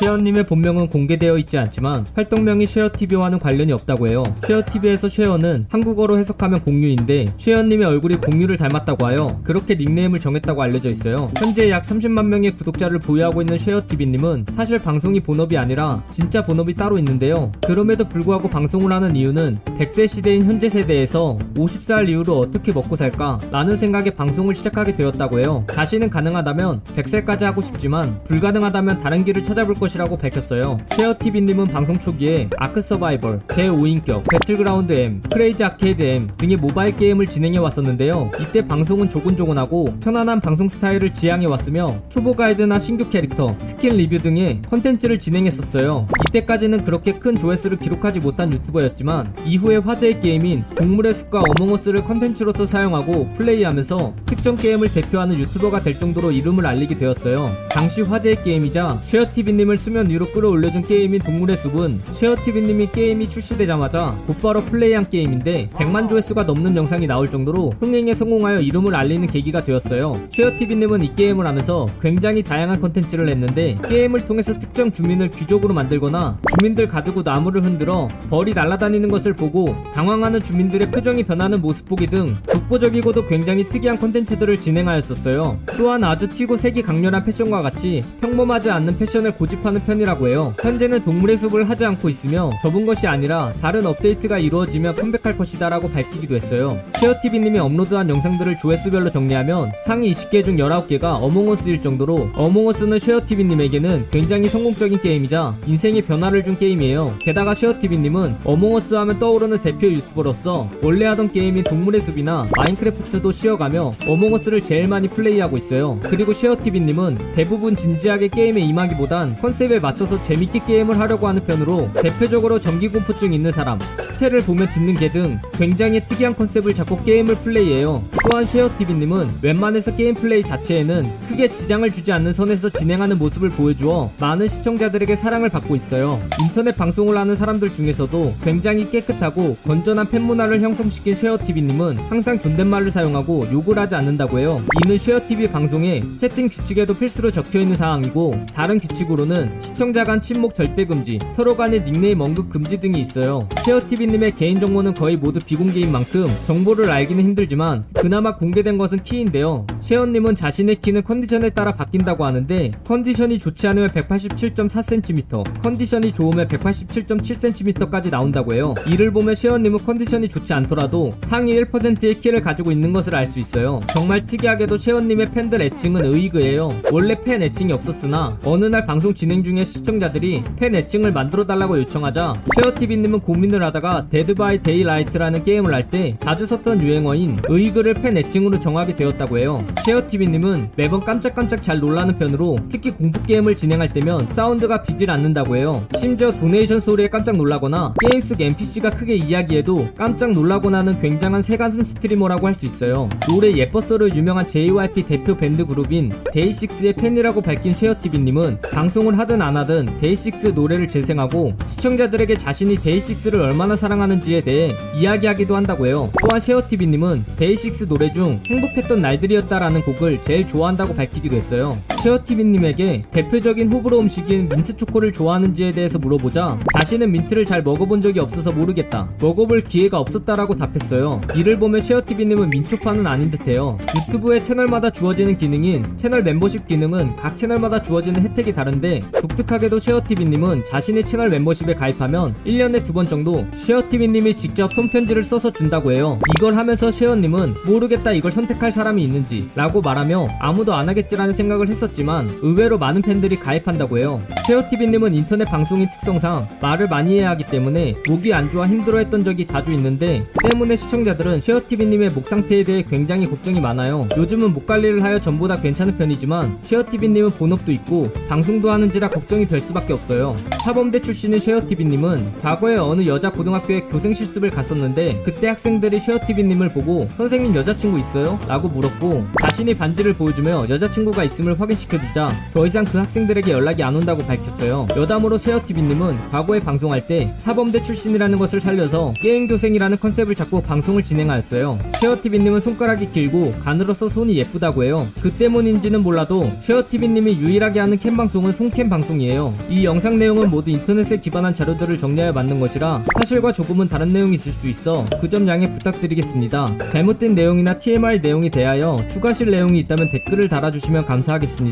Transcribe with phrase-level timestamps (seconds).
[0.00, 4.22] 쉐어님의 본명은 공개되어 있지 않지만 활동명이 쉐어TV와는 관련이 없다고 해요.
[4.46, 11.28] 쉐어TV에서 쉐어는 한국어로 해석하면 공유인데 쉐어님의 얼굴이 공유를 닮았다고 하여 그렇게 닉네임을 정했다고 알려져 있어요.
[11.36, 16.96] 현재 약 30만 명의 구독자를 보유하고 있는 쉐어TV님은 사실 방송이 본업이 아니라 진짜 본업이 따로
[16.96, 17.52] 있는데요.
[17.66, 23.40] 그럼에도 불구하고 방송을 하는 이유는 100세 시대인 현재 세대에서 50살 이후로 어떻게 먹고 살까?
[23.50, 25.66] 라는 생각에 방송을 시작하게 되었다고 해요.
[25.70, 30.78] 자신은 가능하다면 100살까지 하고 싶지만 불가능하다면 다른 길을 찾아볼 것이 라고 밝혔어요.
[30.90, 37.58] 쉐어TV님은 방송 초기에 아크 서바이벌, 제5인격, 배틀그라운드 M, 크레이지 아케이드 M 등의 모바일 게임을 진행해
[37.58, 38.30] 왔었는데요.
[38.40, 44.62] 이때 방송은 조곤조곤하고 편안한 방송 스타일을 지향해 왔으며 초보 가이드나 신규 캐릭터, 스킨 리뷰 등의
[44.68, 46.06] 컨텐츠를 진행했었어요.
[46.28, 53.32] 이때까지는 그렇게 큰 조회수를 기록하지 못한 유튜버였지만 이후에 화제의 게임인 동물의 숲과 어몽어스를 컨텐츠로서 사용하고
[53.32, 57.50] 플레이하면서 특정 게임을 대표하는 유튜버가 될 정도로 이름을 알리게 되었어요.
[57.70, 65.08] 당시 화제의 게임이자 쉐어TV님을 수면 위로 끌어올려준 게임인 동물의 숲은 쉐어TV님이 게임이 출시되자마자 곧바로 플레이한
[65.08, 70.20] 게임인데 100만 조회수가 넘는 영상이 나올 정도로 흥행에 성공하여 이름을 알리는 계기가 되었어요.
[70.30, 76.86] 쉐어TV님은 이 게임을 하면서 굉장히 다양한 컨텐츠를 했는데 게임을 통해서 특정 주민을 귀족으로 만들거나 주민들
[76.86, 83.26] 가두고 나무를 흔들어 벌이 날아다니는 것을 보고 당황하는 주민들의 표정이 변하는 모습 보기 등 독보적이고도
[83.26, 85.58] 굉장히 특이한 컨텐츠들을 진행하였었어요.
[85.76, 90.54] 또한 아주 튀고 색이 강렬한 패션과 같이 평범하지 않는 패션을 고집 하는 편이라고 해요.
[90.60, 95.88] 현재는 동물의 숲을 하지 않고 있으며 접은 것이 아니라 다른 업데이트가 이루어지며 컴백할 것이다 라고
[95.88, 96.80] 밝히기도 했어요.
[97.00, 105.00] 쉐어TV님이 업로드한 영상들을 조회수별로 정리하면 상위 20개 중 19개가 어몽어스일 정도로 어몽어스는 쉐어TV님에게는 굉장히 성공적인
[105.00, 107.16] 게임이자 인생의 변화를 준 게임이에요.
[107.20, 114.64] 게다가 쉐어TV님은 어몽어스 하면 떠오르는 대표 유튜버로서 원래 하던 게임인 동물의 숲이나 마인크래프트도 쉬어가며 어몽어스를
[114.64, 115.98] 제일 많이 플레이하고 있어요.
[116.02, 123.32] 그리고 쉐어TV님은 대부분 진지하게 게임에 임하기보단 컨셉에 맞춰서 재밌게 게임을 하려고 하는 편으로 대표적으로 전기공포증
[123.32, 128.00] 있는 사람, 시체를 보면 짖는 개 등 굉장히 특이한 컨셉을 잡고 게임을 플레이해요.
[128.30, 134.46] 또한 쉐어TV님은 웬만해서 게임 플레이 자체에는 크게 지장을 주지 않는 선에서 진행하는 모습을 보여주어 많은
[134.46, 136.20] 시청자들에게 사랑을 받고 있어요.
[136.40, 143.48] 인터넷 방송을 하는 사람들 중에서도 굉장히 깨끗하고 건전한 팬 문화를 형성시킨 쉐어TV님은 항상 존댓말을 사용하고
[143.50, 144.62] 욕을 하지 않는다고 해요.
[144.84, 151.18] 이는 쉐어TV 방송에 채팅 규칙에도 필수로 적혀있는 사항이고 다른 규칙으로는 시청자 간 침묵 절대 금지,
[151.32, 153.48] 서로 간의 닉네임 언급 금지 등이 있어요.
[153.64, 159.66] 쉐어TV님의 개인정보는 거의 모두 비공개인 만큼 정보를 알기는 힘들지만 그나마 공개된 것은 키인데요.
[159.80, 168.52] 쉐어님은 자신의 키는 컨디션에 따라 바뀐다고 하는데 컨디션이 좋지 않으면 187.4cm, 컨디션이 좋으면 187.7cm까지 나온다고
[168.52, 168.74] 해요.
[168.86, 173.78] 이를 보면 쉐어님은 컨디션이 좋지 않더라도 상위 1%의 키를 가지고 있는 것을 알 수 있어요.
[173.94, 176.80] 정말 특이하게도 쉐어님의 팬들 애칭은 의그예요.
[176.90, 182.42] 원래 팬 애칭이 없었으나 어느 날 방송 진행 중에 시청자들이 팬 애칭을 만들어 달라고 요청하자
[182.56, 188.58] 쉐어TV님은 고민을 하다가 Dead by Daylight라는 게임을 할 때 자주 썼던 유행어인 의그를 팬 애칭으로
[188.60, 189.64] 정하게 되었다고 해요.
[189.86, 195.86] 쉐어TV님은 매번 깜짝깜짝 잘 놀라는 편으로 특히 공포 게임을 진행할 때면 사운드가 비질 않는다고 해요.
[195.98, 201.82] 심지어 donation 소리에 깜짝 놀라거나 게임 속 NPC가 크게 이야기해도 깜짝 놀라곤 하는 굉장한 새가슴
[201.82, 203.08] streamer라고 할 수 있어요.
[203.28, 209.98] 노래 예뻐서로 유명한 JYP 대표 밴드 그룹인 데이식스의 팬이라고 밝힌 쉐어TV님은 방송을 하든 안 하든
[209.98, 216.10] 데이식스 노래를 재생하고 시청자들에게 자신이 데이식스를 얼마나 사랑하는지에 대해 이야기하기도 한다고 해요.
[216.22, 221.78] 또한 쉐어TV님은 데이식스 노래 중 행복했던 날들이었다라는 곡을 제일 좋아한다고 밝히기도 했어요.
[222.02, 228.52] 쉐어TV님에게 대표적인 호불호 음식인 민트 초코를 좋아하는지에 대해서 물어보자 자신은 민트를 잘 먹어본 적이 없어서
[228.52, 229.10] 모르겠다.
[229.20, 231.20] 먹어볼 기회가 없었다라고 답했어요.
[231.36, 233.76] 이를 보면 쉐어TV님은 민초파는 아닌 듯해요.
[234.08, 241.04] 유튜브에 채널마다 주어지는 기능인 채널 멤버십 기능은 각 채널마다 주어지는 혜택이 다른데 독특하게도 쉐어TV님은 자신의
[241.04, 246.18] 채널 멤버십에 가입하면 1년에 두 번 정도 쉐어TV님이 직접 손편지를 써서 준다고 해요.
[246.38, 251.89] 이걸 하면서 쉐어님은 모르겠다 이걸 선택할 사람이 있는지 라고 말하며 아무도 안 하겠지라는 생각을 했었
[251.92, 254.20] 지만 의외로 많은 팬들이 가입한다고 해요.
[254.46, 259.70] 쉐어TV님은 인터넷 방송인 특성상 말을 많이 해야 하기 때문에 목이 안 좋아 힘들어했던 적이 자주
[259.72, 264.08] 있는데 때문에 시청자들은 쉐어TV님의 목 상태에 대해 굉장히 걱정이 많아요.
[264.16, 269.92] 요즘은 목 관리를 하여 전보다 괜찮은 편이지만 쉐어TV님은 본업도 있고 방송도 하는지라 걱정이 될 수밖에
[269.92, 270.36] 없어요.
[270.64, 277.54] 사범대 출신인 쉐어TV님은 과거에 어느 여자 고등학교에 교생 실습을 갔었는데 그때 학생들이 쉐어TV님을 보고 선생님
[277.54, 278.38] 여자친구 있어요?
[278.46, 283.96] 라고 물었고 자신이 반지를 보여주며 여자친구가 있음을 확인 정리시켜주자 더 이상 그 학생들에게 연락이 안
[283.96, 284.88] 온다고 밝혔어요.
[284.96, 291.78] 여담으로 쉐어TV님은 과거에 방송할 때 사범대 출신이라는 것을 살려서 게임 교생이라는 concept을 잡고 방송을 진행하였어요.
[292.00, 295.08] 쉐어TV님은 손가락이 길고 가늘어서 손이 예쁘다고 해요.
[295.22, 299.54] 그 때문인지는 몰라도 쉐어TV님이 유일하게 하는 cam 방송은 손cam 방송이에요.
[299.68, 304.52] 이 영상 내용은 모두 인터넷에 기반한 자료들을 정리하여 만든 것이라 사실과 조금은 다른 내용이 있을
[304.52, 306.66] 수 있어 그 점 양해 부탁드리겠습니다.
[306.90, 311.69] 잘못된 내용이나 TMI 내용에 대하여 추가하실 내용이 있다면 댓글을 달아주시면 감사하겠습니다.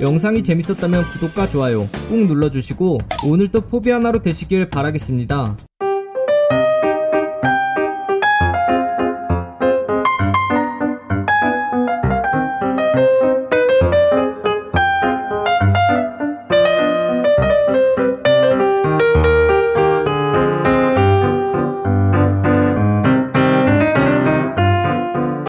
[0.00, 5.56] 영상이 재밌었다면 구독과 좋아요 꾹 눌러주시고 오늘도 포비 하나로 되시길 바라겠습니다.